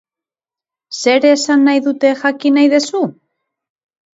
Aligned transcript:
Zer 0.99 1.27
esan 1.33 1.63
nahi 1.67 1.83
dute 1.89 2.15
jakin 2.25 2.59
nahi 2.59 2.73
dezu? 2.75 3.03